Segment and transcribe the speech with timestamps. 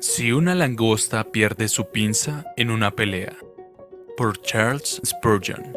[0.00, 3.36] Si una langosta pierde su pinza en una pelea.
[4.16, 5.72] Por Charles Spurgeon.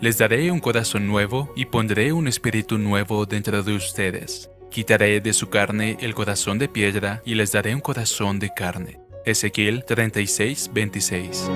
[0.00, 4.48] Les daré un corazón nuevo y pondré un espíritu nuevo dentro de ustedes.
[4.70, 9.00] Quitaré de su carne el corazón de piedra y les daré un corazón de carne.
[9.24, 11.50] Ezequiel 36, 26.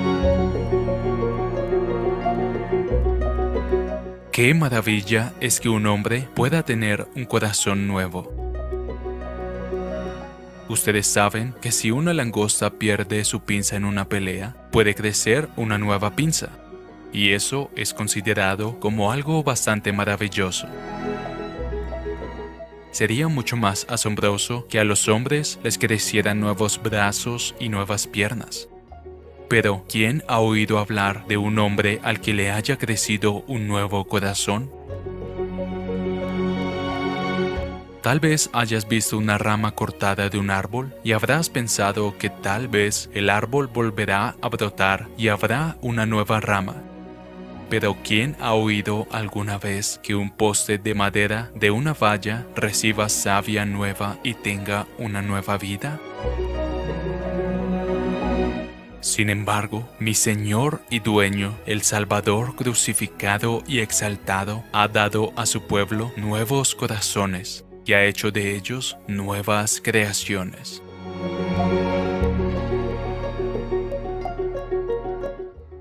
[4.39, 8.33] Qué maravilla es que un hombre pueda tener un corazón nuevo.
[10.69, 15.77] Ustedes saben que si una langosta pierde su pinza en una pelea, puede crecer una
[15.77, 16.51] nueva pinza,
[17.13, 20.69] y eso es considerado como algo bastante maravilloso.
[22.93, 28.69] Sería mucho más asombroso que a los hombres les crecieran nuevos brazos y nuevas piernas.
[29.49, 34.05] Pero, ¿quién ha oído hablar de un hombre al que le haya crecido un nuevo
[34.07, 34.71] corazón?
[38.03, 42.69] Tal vez hayas visto una rama cortada de un árbol y habrás pensado que tal
[42.69, 46.77] vez el árbol volverá a brotar y habrá una nueva rama.
[47.69, 53.09] Pero ¿quién ha oído alguna vez que un poste de madera de una valla reciba
[53.09, 56.01] savia nueva y tenga una nueva vida?
[59.01, 65.63] Sin embargo, mi Señor y Dueño, el Salvador crucificado y exaltado, ha dado a su
[65.63, 70.83] pueblo nuevos corazones y ha hecho de ellos nuevas creaciones.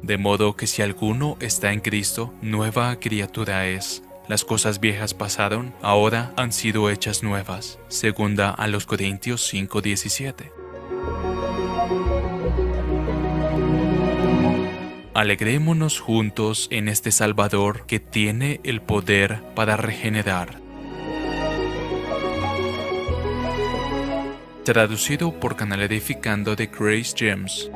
[0.02, 4.04] De modo que si alguno está en Cristo, nueva criatura es.
[4.30, 7.78] Las cosas viejas pasaron, ahora han sido hechas nuevas.
[7.90, 10.52] Segunda a los Corintios 5:17.
[15.18, 20.60] Alegrémonos juntos en este Salvador que tiene el poder para regenerar.
[24.64, 27.72] Traducido por Canal Edificando de Grace James.